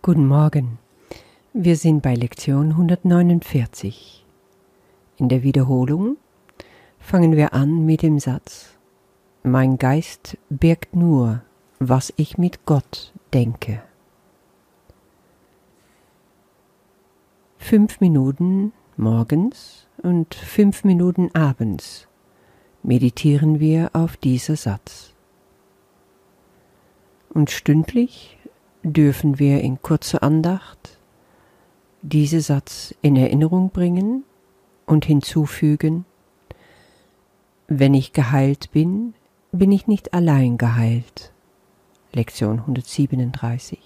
Guten 0.00 0.28
Morgen. 0.28 0.78
Wir 1.52 1.76
sind 1.76 2.02
bei 2.02 2.14
Lektion 2.14 2.70
149. 2.70 4.24
In 5.16 5.28
der 5.28 5.42
Wiederholung 5.42 6.16
fangen 7.00 7.36
wir 7.36 7.52
an 7.52 7.84
mit 7.84 8.02
dem 8.02 8.20
Satz 8.20 8.78
Mein 9.42 9.76
Geist 9.76 10.38
birgt 10.50 10.94
nur, 10.94 11.42
was 11.80 12.12
ich 12.16 12.38
mit 12.38 12.64
Gott 12.64 13.12
denke. 13.34 13.82
Fünf 17.58 18.00
Minuten 18.00 18.72
morgens 18.96 19.88
und 20.02 20.32
fünf 20.36 20.84
Minuten 20.84 21.34
abends 21.34 22.06
meditieren 22.84 23.58
wir 23.58 23.90
auf 23.94 24.16
dieser 24.16 24.54
Satz. 24.54 25.12
Und 27.30 27.50
stündlich 27.50 28.37
dürfen 28.92 29.38
wir 29.38 29.60
in 29.60 29.80
kurzer 29.82 30.22
Andacht 30.22 30.98
diesen 32.02 32.40
Satz 32.40 32.94
in 33.02 33.16
Erinnerung 33.16 33.70
bringen 33.70 34.24
und 34.86 35.04
hinzufügen, 35.04 36.04
wenn 37.66 37.94
ich 37.94 38.12
geheilt 38.12 38.70
bin, 38.72 39.14
bin 39.52 39.72
ich 39.72 39.86
nicht 39.86 40.14
allein 40.14 40.58
geheilt. 40.58 41.32
Lektion 42.12 42.60
137. 42.60 43.78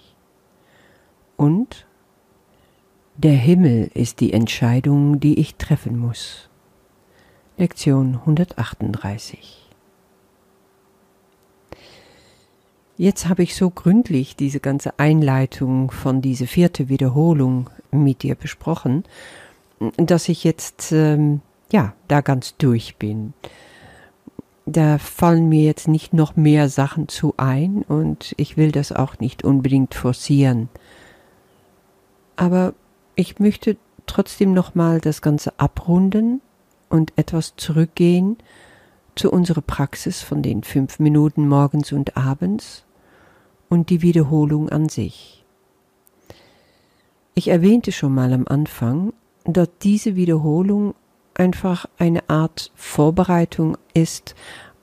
Und 1.35 1.85
der 3.15 3.33
Himmel 3.33 3.91
ist 3.93 4.21
die 4.21 4.33
Entscheidung, 4.33 5.19
die 5.19 5.39
ich 5.39 5.55
treffen 5.55 5.97
muss. 5.97 6.49
Lektion 7.57 8.15
138. 8.15 9.69
Jetzt 12.97 13.27
habe 13.27 13.41
ich 13.41 13.55
so 13.55 13.71
gründlich 13.71 14.35
diese 14.35 14.59
ganze 14.59 14.99
Einleitung 14.99 15.89
von 15.89 16.21
dieser 16.21 16.45
vierte 16.45 16.89
Wiederholung 16.89 17.69
mit 17.91 18.21
dir 18.21 18.35
besprochen, 18.35 19.03
dass 19.97 20.29
ich 20.29 20.43
jetzt 20.43 20.91
ähm, 20.91 21.41
ja 21.71 21.93
da 22.07 22.21
ganz 22.21 22.55
durch 22.57 22.97
bin. 22.97 23.33
Da 24.65 24.97
fallen 24.99 25.49
mir 25.49 25.63
jetzt 25.63 25.87
nicht 25.87 26.13
noch 26.13 26.35
mehr 26.35 26.69
Sachen 26.69 27.07
zu 27.07 27.33
ein 27.37 27.81
und 27.81 28.33
ich 28.37 28.57
will 28.57 28.71
das 28.71 28.91
auch 28.91 29.19
nicht 29.19 29.43
unbedingt 29.43 29.95
forcieren. 29.95 30.69
Aber 32.35 32.73
ich 33.15 33.39
möchte 33.39 33.75
trotzdem 34.05 34.53
noch 34.53 34.75
mal 34.75 35.01
das 35.01 35.21
Ganze 35.21 35.59
abrunden 35.59 36.41
und 36.89 37.11
etwas 37.15 37.55
zurückgehen 37.57 38.37
zu 39.15 39.31
unserer 39.31 39.61
Praxis 39.61 40.21
von 40.21 40.41
den 40.41 40.63
fünf 40.63 40.99
Minuten 40.99 41.47
morgens 41.47 41.91
und 41.91 42.17
abends 42.17 42.85
und 43.69 43.89
die 43.89 44.01
Wiederholung 44.01 44.69
an 44.69 44.89
sich. 44.89 45.45
Ich 47.35 47.47
erwähnte 47.47 47.91
schon 47.91 48.13
mal 48.13 48.31
am 48.33 48.47
Anfang, 48.47 49.13
dass 49.45 49.69
diese 49.81 50.15
Wiederholung 50.15 50.93
einfach 51.33 51.85
eine 51.97 52.29
Art 52.29 52.71
Vorbereitung 52.75 53.77
ist 53.93 54.35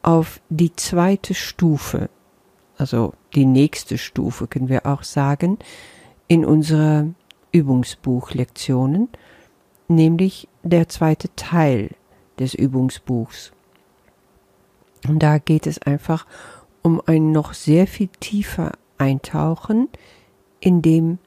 auf 0.03 0.41
die 0.49 0.75
zweite 0.75 1.35
Stufe, 1.35 2.11
also 2.77 3.13
die 3.35 3.45
nächste 3.45 3.99
Stufe 3.99 4.47
können 4.47 4.69
wir 4.69 4.87
auch 4.87 5.03
sagen, 5.03 5.59
in 6.27 6.45
unserer 6.45 7.07
Übungsbuchlektionen, 7.53 9.09
nämlich 9.89 10.49
der 10.63 10.89
zweite 10.89 11.29
Teil 11.37 11.91
des 12.39 12.55
Übungsbuchs. 12.55 13.53
Und 15.09 15.23
da 15.23 15.39
geht 15.39 15.67
es 15.67 15.81
einfach 15.83 16.27
um 16.83 17.01
ein 17.07 17.33
noch 17.33 17.55
sehr 17.55 17.87
viel 17.87 18.09
tiefer 18.21 18.73
Eintauchen 18.99 19.89
in 20.61 20.83
dem, 20.83 21.19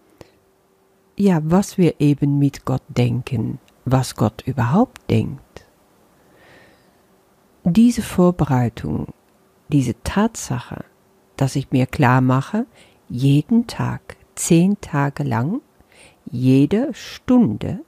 ja, 1.16 1.42
was 1.44 1.78
wir 1.78 2.00
eben 2.00 2.40
mit 2.40 2.66
Gott 2.66 2.84
denken, 2.88 3.60
was 3.86 4.16
Gott 4.16 4.44
überhaupt 4.46 5.10
denkt. 5.10 5.66
Diese 7.64 8.02
Vorbereitung, 8.02 9.08
diese 9.70 9.96
Tatsache, 10.04 10.86
dass 11.38 11.56
ich 11.56 11.72
mir 11.72 11.86
klar 11.86 12.22
mache, 12.22 12.66
jeden 13.10 13.68
Tag, 13.68 14.18
zehn 14.36 14.80
Tage 14.82 15.24
lang, 15.24 15.62
jede 16.26 16.94
Stunde 16.94 17.80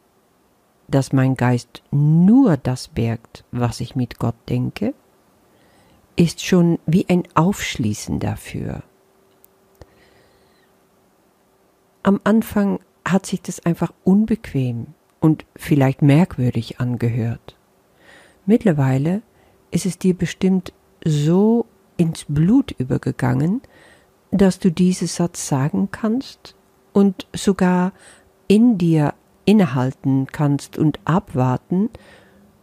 dass 0.88 1.14
mein 1.14 1.36
Geist 1.36 1.82
nur 1.92 2.58
das 2.58 2.88
bergt, 2.88 3.44
was 3.52 3.80
ich 3.80 3.96
mit 3.96 4.20
Gott 4.20 4.36
denke, 4.50 4.94
ist 6.16 6.46
schon 6.46 6.80
wie 6.86 7.06
ein 7.10 7.24
Aufschließen 7.34 8.20
dafür. 8.20 8.84
Am 12.04 12.20
Anfang 12.24 12.80
hat 13.04 13.26
sich 13.26 13.42
das 13.42 13.66
einfach 13.66 13.92
unbequem 14.04 14.88
und 15.20 15.46
vielleicht 15.56 16.02
merkwürdig 16.02 16.80
angehört. 16.80 17.56
Mittlerweile 18.46 19.22
ist 19.72 19.86
es 19.86 19.98
dir 19.98 20.14
bestimmt 20.16 20.72
so 21.04 21.66
ins 21.98 22.26
Blut 22.28 22.72
übergegangen, 22.72 23.62
dass 24.32 24.60
du 24.60 24.72
diesen 24.72 25.08
Satz 25.08 25.48
sagen 25.48 25.90
kannst 25.92 26.56
und 26.94 27.28
sogar 27.34 27.92
in 28.48 28.78
dir 28.78 29.14
innehalten 29.46 30.28
kannst 30.32 30.78
und 30.78 31.00
abwarten, 31.06 31.90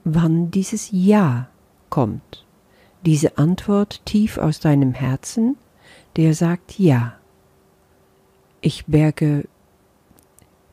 wann 0.05 0.51
dieses 0.51 0.89
Ja 0.91 1.49
kommt. 1.91 2.45
Diese 3.05 3.39
Antwort 3.39 4.05
tief 4.05 4.39
aus 4.39 4.61
deinem 4.61 4.95
Herzen, 4.95 5.57
der 6.17 6.35
sagt 6.35 6.79
Ja. 6.79 7.15
Ich 8.61 8.87
berge, 8.87 9.49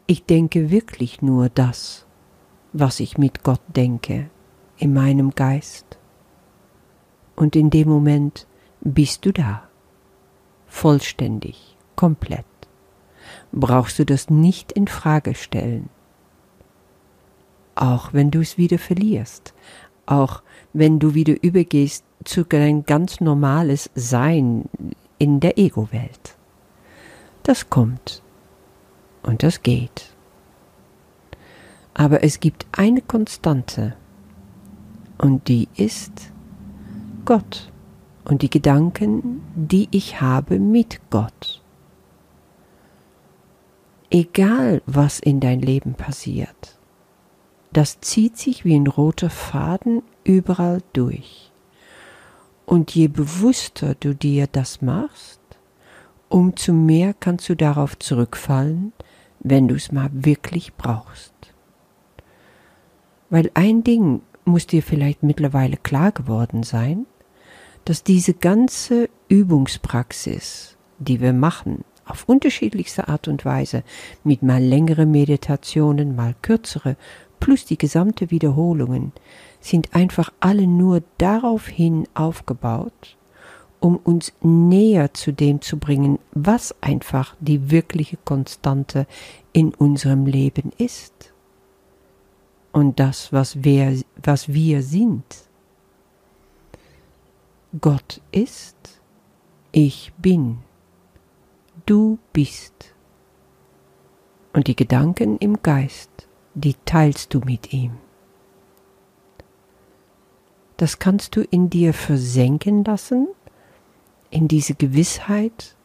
ich 0.06 0.26
denke 0.26 0.70
wirklich 0.70 1.22
nur 1.22 1.50
das, 1.50 2.06
was 2.72 3.00
ich 3.00 3.18
mit 3.18 3.44
Gott 3.44 3.62
denke, 3.68 4.30
in 4.78 4.94
meinem 4.94 5.32
Geist. 5.32 5.98
Und 7.36 7.56
in 7.56 7.70
dem 7.70 7.90
Moment 7.90 8.46
bist 8.82 9.26
du 9.26 9.32
da, 9.32 9.68
vollständig, 10.68 11.78
komplett. 11.96 12.46
Brauchst 13.52 13.98
du 13.98 14.06
das 14.06 14.30
nicht 14.30 14.72
in 14.72 14.88
Frage 14.88 15.34
stellen 15.34 15.90
auch 17.80 18.14
wenn 18.14 18.30
du 18.30 18.42
es 18.42 18.58
wieder 18.58 18.78
verlierst, 18.78 19.54
auch 20.06 20.44
wenn 20.74 21.00
du 21.00 21.14
wieder 21.14 21.42
übergehst 21.42 22.04
zu 22.24 22.44
dein 22.44 22.86
ganz 22.86 23.22
normales 23.22 23.90
Sein 23.96 24.70
in 25.18 25.40
der 25.40 25.58
Ego-Welt. 25.58 26.36
Das 27.44 27.70
kommt 27.70 28.22
und 29.24 29.44
das 29.44 29.64
geht. 29.64 30.14
Aber 31.94 32.24
es 32.24 32.40
gibt 32.40 32.66
eine 32.72 33.02
Konstante 33.02 33.96
und 35.18 35.48
die 35.48 35.68
ist 35.76 36.32
Gott 37.26 37.72
und 38.26 38.42
die 38.42 38.50
Gedanken, 38.50 39.42
die 39.56 39.88
ich 39.92 40.22
habe 40.22 40.60
mit 40.60 41.02
Gott. 41.10 41.62
Egal 44.12 44.82
was 44.86 45.20
in 45.20 45.40
dein 45.40 45.60
Leben 45.60 45.94
passiert, 45.94 46.80
das 47.72 48.00
zieht 48.00 48.38
sich 48.38 48.66
wie 48.66 48.76
ein 48.76 48.88
roter 48.88 49.30
Faden 49.30 50.02
überall 50.24 50.82
durch. 50.94 51.49
Und 52.70 52.94
je 52.94 53.08
bewusster 53.08 53.96
du 53.96 54.14
dir 54.14 54.46
das 54.46 54.84
machst, 54.84 55.40
umso 56.28 56.72
mehr 56.72 57.16
kannst 57.20 57.50
du 57.50 57.56
darauf 57.56 57.98
zurückfallen, 57.98 58.94
wenn 59.40 59.68
du 59.68 59.74
es 59.74 59.92
mal 59.92 60.12
wirklich 60.14 60.76
brauchst. 60.76 61.34
Weil 63.32 63.50
ein 63.56 63.84
Ding 63.84 64.22
muss 64.46 64.68
dir 64.68 64.84
vielleicht 64.84 65.24
mittlerweile 65.24 65.78
klar 65.78 66.12
geworden 66.12 66.62
sein, 66.62 67.08
dass 67.86 68.04
diese 68.04 68.36
ganze 68.36 69.10
Übungspraxis, 69.30 70.78
die 71.00 71.22
wir 71.22 71.34
machen, 71.34 71.84
auf 72.06 72.26
unterschiedlichste 72.30 73.08
Art 73.08 73.28
und 73.28 73.46
Weise, 73.46 73.84
mit 74.24 74.44
mal 74.44 74.62
längere 74.62 75.08
Meditationen, 75.08 76.16
mal 76.16 76.36
kürzere, 76.44 76.98
plus 77.40 77.66
die 77.66 77.80
gesamte 77.80 78.30
Wiederholungen 78.30 79.12
sind 79.60 79.96
einfach 79.96 80.32
alle 80.40 80.68
nur 80.68 81.04
daraufhin 81.18 82.08
aufgebaut, 82.14 83.18
um 83.80 83.98
uns 83.98 84.34
näher 84.42 85.14
zu 85.14 85.34
dem 85.34 85.62
zu 85.62 85.78
bringen, 85.78 86.20
was 86.32 86.76
einfach 86.82 87.36
die 87.40 87.72
wirkliche 87.72 88.18
Konstante 88.18 89.06
in 89.54 89.74
unserem 89.74 90.26
Leben 90.26 90.72
ist. 90.78 91.34
Und 92.72 93.00
das, 93.00 93.34
was 93.34 93.64
wir, 93.64 94.00
was 94.22 94.54
wir 94.54 94.84
sind. 94.84 95.24
Gott 97.80 98.22
ist, 98.32 99.02
ich 99.72 100.12
bin, 100.18 100.60
du 101.86 102.20
bist. 102.34 102.94
Und 104.54 104.68
die 104.68 104.76
Gedanken 104.76 105.38
im 105.38 105.62
Geist 105.62 106.10
die 106.54 106.76
teilst 106.86 107.34
du 107.34 107.40
mit 107.40 107.74
ihm. 107.74 107.98
Das 110.80 110.98
kannst 110.98 111.36
du 111.36 111.42
in 111.42 111.70
dir 111.70 111.94
versenken 111.94 112.86
lassen, 112.86 113.28
in 114.30 114.48
diese 114.48 114.76
Gewissheit 114.76 115.76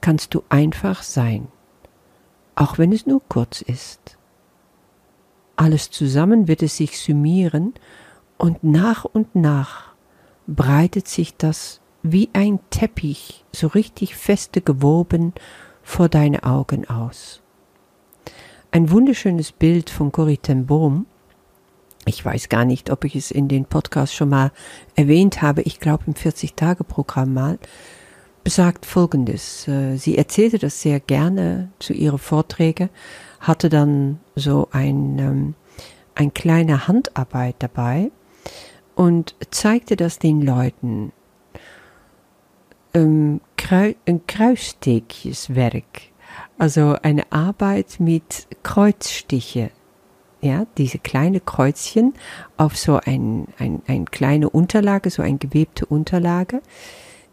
kannst 0.00 0.34
du 0.34 0.44
einfach 0.48 1.02
sein, 1.02 1.48
auch 2.54 2.78
wenn 2.78 2.92
es 2.92 3.06
nur 3.06 3.22
kurz 3.28 3.60
ist. 3.60 4.18
Alles 5.56 5.90
zusammen 5.90 6.46
wird 6.46 6.62
es 6.62 6.76
sich 6.76 7.00
summieren 7.00 7.74
und 8.38 8.62
nach 8.62 9.04
und 9.04 9.34
nach 9.34 9.94
breitet 10.46 11.08
sich 11.08 11.36
das 11.36 11.80
wie 12.04 12.30
ein 12.32 12.60
Teppich 12.70 13.44
so 13.50 13.66
richtig 13.66 14.14
feste 14.14 14.60
gewoben 14.60 15.34
vor 15.82 16.08
deine 16.08 16.44
Augen 16.44 16.88
aus. 16.88 17.42
Ein 18.70 18.92
wunderschönes 18.92 19.50
Bild 19.50 19.90
von 19.90 20.12
Corrie 20.12 20.38
ten 20.38 20.66
Boom. 20.66 21.06
Ich 22.10 22.24
weiß 22.24 22.48
gar 22.48 22.64
nicht, 22.64 22.90
ob 22.90 23.04
ich 23.04 23.14
es 23.14 23.30
in 23.30 23.46
den 23.46 23.66
Podcast 23.66 24.16
schon 24.16 24.30
mal 24.30 24.50
erwähnt 24.96 25.42
habe. 25.42 25.62
Ich 25.62 25.78
glaube 25.78 26.02
im 26.08 26.14
40-Tage-Programm 26.14 27.32
mal 27.32 27.60
besagt 28.42 28.84
Folgendes. 28.84 29.68
Äh, 29.68 29.96
sie 29.96 30.18
erzählte 30.18 30.58
das 30.58 30.82
sehr 30.82 30.98
gerne 30.98 31.70
zu 31.78 31.92
ihren 31.92 32.18
Vorträgen, 32.18 32.90
hatte 33.38 33.68
dann 33.68 34.18
so 34.34 34.66
ein, 34.72 35.20
ähm, 35.20 35.54
ein 36.16 36.34
kleine 36.34 36.88
Handarbeit 36.88 37.54
dabei 37.60 38.10
und 38.96 39.36
zeigte 39.52 39.94
das 39.94 40.18
den 40.18 40.42
Leuten. 40.42 41.12
Ähm, 42.92 43.40
ein 44.04 44.26
Kruissteekjeswerk, 44.26 46.10
also 46.58 46.96
eine 47.02 47.30
Arbeit 47.30 48.00
mit 48.00 48.48
Kreuzstiche. 48.64 49.70
Ja, 50.42 50.66
diese 50.78 50.98
kleine 50.98 51.40
Kreuzchen 51.40 52.14
auf 52.56 52.76
so 52.76 52.98
ein, 53.04 53.46
ein, 53.58 53.82
ein 53.86 54.06
kleine 54.06 54.48
Unterlage, 54.48 55.10
so 55.10 55.22
ein 55.22 55.38
gewebte 55.38 55.84
Unterlage, 55.84 56.62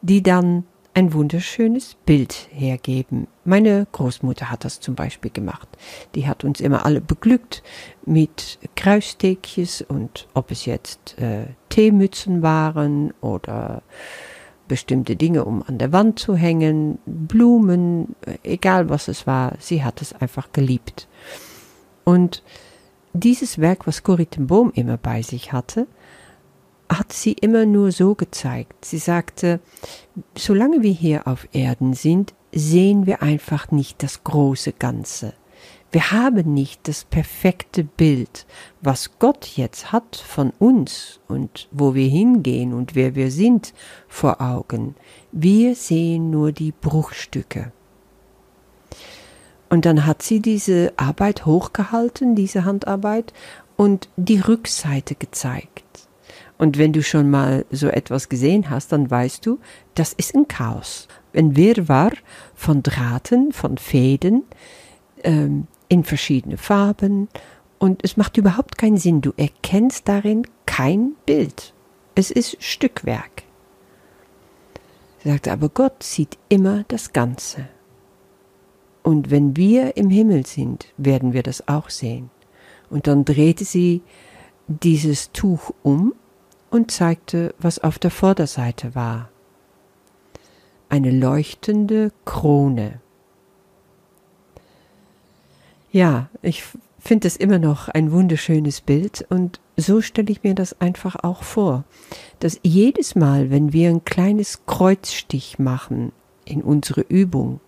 die 0.02 0.22
dann 0.22 0.66
ein 0.94 1.14
wunderschönes 1.14 1.96
Bild 2.08 2.50
hergeben. 2.52 3.28
Meine 3.46 3.86
Großmutter 3.92 4.50
hat 4.50 4.66
das 4.66 4.80
zum 4.80 4.96
Beispiel 4.96 5.30
gemacht. 5.30 5.68
Die 6.16 6.28
hat 6.28 6.44
uns 6.44 6.60
immer 6.60 6.88
alle 6.88 7.02
beglückt 7.02 7.62
mit 8.04 8.58
Kreuzsteckjes 8.76 9.84
und 9.84 10.28
ob 10.34 10.50
es 10.50 10.66
jetzt 10.66 11.16
äh, 11.20 11.46
Teemützen 11.70 12.42
waren 12.42 13.14
oder 13.22 13.84
bestimmte 14.68 15.16
Dinge, 15.16 15.46
um 15.46 15.64
an 15.68 15.78
der 15.78 15.94
Wand 15.94 16.18
zu 16.18 16.36
hängen, 16.36 16.98
Blumen, 17.06 18.16
egal 18.44 18.90
was 18.90 19.08
es 19.08 19.28
war, 19.28 19.54
sie 19.60 19.84
hat 19.84 20.02
es 20.02 20.14
einfach 20.14 20.52
geliebt. 20.52 21.08
Und 22.04 22.42
dieses 23.20 23.60
Werk, 23.60 23.88
was 23.88 24.04
Corrie 24.04 24.26
ten 24.26 24.48
Boom 24.48 24.72
immer 24.74 24.98
bei 24.98 25.22
sich 25.22 25.52
hatte, 25.54 25.88
hat 26.90 27.12
sie 27.12 27.34
immer 27.34 27.66
nur 27.66 27.92
so 27.92 28.16
gezeigt. 28.16 28.86
Sie 28.86 28.98
sagte, 28.98 29.60
solange 30.38 30.82
wir 30.82 30.92
hier 30.92 31.28
auf 31.28 31.48
Erden 31.52 31.94
sind, 31.94 32.34
sehen 32.54 33.06
wir 33.06 33.22
einfach 33.22 33.72
nicht 33.72 34.04
das 34.04 34.24
große 34.24 34.74
Ganze. 34.74 35.34
Wir 35.92 36.12
haben 36.12 36.54
nicht 36.54 36.88
das 36.88 37.06
perfekte 37.06 37.84
Bild, 37.84 38.46
was 38.82 39.20
Gott 39.20 39.46
jetzt 39.46 39.92
hat 39.92 40.18
von 40.18 40.52
uns 40.60 41.22
und 41.28 41.70
wo 41.72 41.96
wir 41.96 42.10
hingehen 42.10 42.74
und 42.74 42.94
wer 42.94 43.16
wir 43.16 43.32
sind 43.32 43.74
vor 44.08 44.42
Augen. 44.42 44.96
Wir 45.32 45.76
sehen 45.76 46.30
nur 46.30 46.52
die 46.52 46.74
Bruchstücke. 46.74 47.72
Und 49.70 49.86
dann 49.86 50.06
hat 50.06 50.22
sie 50.22 50.40
diese 50.40 50.94
Arbeit 50.98 51.46
hochgehalten, 51.46 52.36
diese 52.36 52.66
Handarbeit, 52.66 53.34
und 53.76 54.10
die 54.16 54.40
Rückseite 54.40 55.16
gezeigt. 55.16 55.84
Und 56.58 56.78
wenn 56.78 56.94
du 56.94 57.04
schon 57.04 57.30
mal 57.30 57.66
so 57.70 57.88
etwas 57.88 58.30
gesehen 58.30 58.70
hast, 58.70 58.92
dann 58.92 59.10
weißt 59.10 59.46
du, 59.46 59.60
das 59.94 60.14
ist 60.14 60.36
ein 60.36 60.48
Chaos. 60.48 61.08
Ein 61.36 61.56
Wirrwarr 61.56 62.14
von 62.56 62.82
Drahten, 62.82 63.52
von 63.52 63.78
Fäden, 63.78 64.44
ähm, 65.24 65.68
in 65.88 66.04
verschiedene 66.04 66.58
Farben. 66.58 67.30
Und 67.78 68.04
es 68.04 68.18
macht 68.18 68.38
überhaupt 68.38 68.78
keinen 68.78 68.98
Sinn. 68.98 69.22
Du 69.22 69.34
erkennst 69.38 70.08
darin 70.08 70.48
kein 70.66 71.12
Bild. 71.28 71.74
Es 72.16 72.32
ist 72.32 72.58
Stückwerk. 72.60 73.44
Sie 75.24 75.30
sagte, 75.30 75.52
aber 75.52 75.70
Gott 75.70 76.02
sieht 76.02 76.38
immer 76.50 76.84
das 76.88 77.14
Ganze. 77.14 77.68
Und 79.08 79.32
wenn 79.32 79.56
wir 79.56 79.96
im 79.96 80.10
Himmel 80.10 80.46
sind, 80.46 80.88
werden 80.98 81.32
wir 81.32 81.42
das 81.42 81.70
auch 81.70 81.90
sehen. 81.90 82.30
Und 82.90 83.08
dann 83.08 83.24
drehte 83.24 83.64
sie 83.64 84.02
dieses 84.68 85.32
Tuch 85.32 85.74
um 85.82 86.14
und 86.72 86.92
zeigte, 86.92 87.56
was 87.58 87.80
auf 87.80 88.00
der 88.00 88.12
Vorderseite 88.12 88.96
war. 88.96 89.30
Eine 90.90 91.12
leuchtende 91.12 92.12
Krone. 92.26 93.00
Ja, 95.94 96.30
ich 96.42 96.66
finde 97.00 97.30
es 97.30 97.38
immer 97.38 97.60
noch 97.60 97.88
ein 97.88 98.12
wunderschönes 98.12 98.82
Bild 98.82 99.26
und 99.30 99.62
so 99.78 100.02
stelle 100.02 100.32
ich 100.34 100.44
mir 100.44 100.54
das 100.54 100.82
einfach 100.82 101.16
auch 101.24 101.44
vor, 101.44 101.86
dass 102.40 102.60
jedes 102.62 103.16
Mal, 103.16 103.52
wenn 103.52 103.72
wir 103.72 103.88
ein 103.90 104.04
kleines 104.04 104.66
Kreuzstich 104.66 105.60
machen 105.60 106.12
in 106.44 106.62
unsere 106.62 107.00
Übung, 107.00 107.62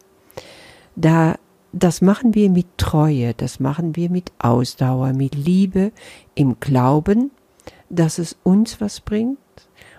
da 1.00 1.36
das 1.72 2.02
machen 2.02 2.34
wir 2.34 2.50
mit 2.50 2.78
Treue, 2.78 3.34
das 3.36 3.60
machen 3.60 3.96
wir 3.96 4.10
mit 4.10 4.32
Ausdauer, 4.40 5.14
mit 5.14 5.36
Liebe, 5.36 5.92
im 6.34 6.60
Glauben, 6.60 7.32
dass 7.90 8.18
es 8.18 8.38
uns 8.44 8.82
was 8.82 9.02
bringt 9.02 9.38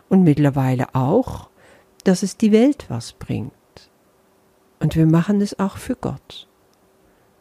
und 0.09 0.25
mittlerweile 0.25 0.95
auch, 0.95 1.49
dass 2.03 2.23
es 2.25 2.37
die 2.37 2.51
Welt 2.51 2.87
was 2.89 3.13
bringt. 3.13 3.53
Und 4.81 4.97
wir 4.97 5.07
machen 5.07 5.41
es 5.41 5.61
auch 5.61 5.77
für 5.77 5.95
Gott, 5.95 6.49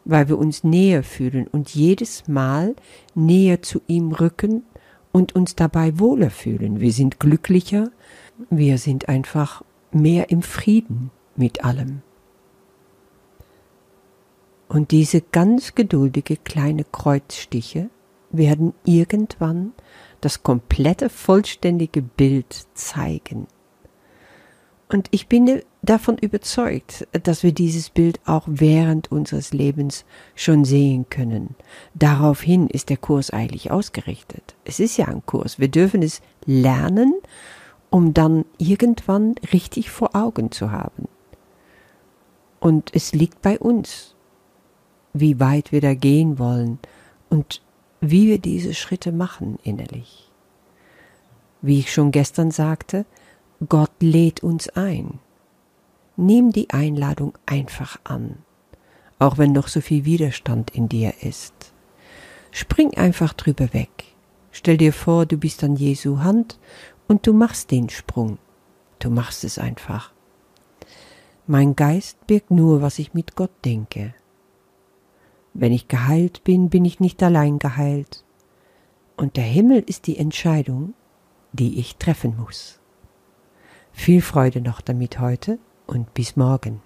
weil 0.04 0.28
wir 0.28 0.38
uns 0.38 0.62
näher 0.62 1.02
fühlen 1.02 1.48
und 1.48 1.74
jedes 1.74 2.28
Mal 2.28 2.76
näher 3.14 3.62
zu 3.62 3.80
ihm 3.88 4.12
rücken 4.12 4.62
und 5.10 5.34
uns 5.34 5.56
dabei 5.56 5.98
wohler 5.98 6.30
fühlen. 6.30 6.78
Wir 6.78 6.92
sind 6.92 7.18
glücklicher, 7.18 7.90
wir 8.48 8.78
sind 8.78 9.08
einfach 9.08 9.64
mehr 9.90 10.30
im 10.30 10.42
Frieden 10.42 11.10
mit 11.34 11.64
allem. 11.64 12.02
Und 14.70 14.92
diese 14.92 15.20
ganz 15.20 15.74
geduldige 15.74 16.36
kleine 16.36 16.84
Kreuzstiche 16.84 17.90
werden 18.30 18.72
irgendwann 18.84 19.72
das 20.20 20.44
komplette, 20.44 21.10
vollständige 21.10 22.02
Bild 22.02 22.68
zeigen. 22.74 23.48
Und 24.88 25.08
ich 25.10 25.26
bin 25.26 25.62
davon 25.82 26.18
überzeugt, 26.18 27.08
dass 27.24 27.42
wir 27.42 27.50
dieses 27.50 27.90
Bild 27.90 28.20
auch 28.26 28.44
während 28.46 29.10
unseres 29.10 29.52
Lebens 29.52 30.04
schon 30.36 30.64
sehen 30.64 31.06
können. 31.10 31.56
Daraufhin 31.94 32.68
ist 32.68 32.90
der 32.90 32.96
Kurs 32.96 33.30
eigentlich 33.30 33.72
ausgerichtet. 33.72 34.54
Es 34.64 34.78
ist 34.78 34.96
ja 34.96 35.06
ein 35.06 35.26
Kurs. 35.26 35.58
Wir 35.58 35.68
dürfen 35.68 36.00
es 36.00 36.22
lernen, 36.46 37.14
um 37.90 38.14
dann 38.14 38.44
irgendwann 38.58 39.34
richtig 39.52 39.90
vor 39.90 40.14
Augen 40.14 40.52
zu 40.52 40.70
haben. 40.70 41.08
Und 42.60 42.90
es 42.94 43.12
liegt 43.12 43.42
bei 43.42 43.58
uns, 43.58 44.14
wie 45.12 45.40
weit 45.40 45.72
wir 45.72 45.80
da 45.80 45.94
gehen 45.94 46.38
wollen 46.38 46.78
und 47.28 47.62
wie 48.00 48.28
wir 48.28 48.38
diese 48.38 48.74
Schritte 48.74 49.12
machen 49.12 49.58
innerlich. 49.62 50.30
Wie 51.62 51.78
ich 51.78 51.92
schon 51.92 52.10
gestern 52.10 52.50
sagte, 52.50 53.04
Gott 53.68 53.92
lädt 54.00 54.42
uns 54.42 54.68
ein. 54.70 55.18
Nimm 56.16 56.52
die 56.52 56.70
Einladung 56.70 57.36
einfach 57.46 57.98
an, 58.04 58.38
auch 59.18 59.36
wenn 59.36 59.52
noch 59.52 59.68
so 59.68 59.80
viel 59.80 60.04
Widerstand 60.04 60.70
in 60.70 60.88
dir 60.88 61.12
ist. 61.22 61.72
Spring 62.50 62.96
einfach 62.96 63.32
drüber 63.34 63.72
weg. 63.74 64.04
Stell 64.50 64.76
dir 64.76 64.92
vor, 64.92 65.26
du 65.26 65.36
bist 65.36 65.62
an 65.62 65.76
Jesu 65.76 66.20
Hand 66.20 66.58
und 67.06 67.26
du 67.26 67.32
machst 67.32 67.70
den 67.70 67.88
Sprung. 67.88 68.38
Du 68.98 69.10
machst 69.10 69.44
es 69.44 69.58
einfach. 69.58 70.12
Mein 71.46 71.76
Geist 71.76 72.26
birgt 72.26 72.50
nur, 72.50 72.82
was 72.82 72.98
ich 72.98 73.14
mit 73.14 73.36
Gott 73.36 73.52
denke. 73.64 74.14
Wenn 75.52 75.72
ich 75.72 75.88
geheilt 75.88 76.44
bin, 76.44 76.70
bin 76.70 76.84
ich 76.84 77.00
nicht 77.00 77.22
allein 77.22 77.58
geheilt. 77.58 78.24
Und 79.16 79.36
der 79.36 79.44
Himmel 79.44 79.82
ist 79.86 80.06
die 80.06 80.16
Entscheidung, 80.16 80.94
die 81.52 81.78
ich 81.78 81.96
treffen 81.96 82.36
muss. 82.36 82.80
Viel 83.92 84.22
Freude 84.22 84.60
noch 84.60 84.80
damit 84.80 85.18
heute 85.18 85.58
und 85.86 86.14
bis 86.14 86.36
morgen. 86.36 86.80